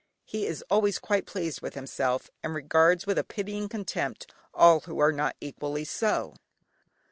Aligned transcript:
He 0.25 0.47
is 0.47 0.63
always 0.67 0.97
quite 0.97 1.27
pleased 1.27 1.61
with 1.61 1.75
himself, 1.75 2.31
and 2.41 2.55
regards 2.55 3.05
with 3.05 3.19
a 3.19 3.23
pitying 3.23 3.69
contempt 3.69 4.25
all 4.51 4.79
who 4.79 4.97
are 4.97 5.11
not 5.11 5.35
equally 5.39 5.83
so. 5.83 6.33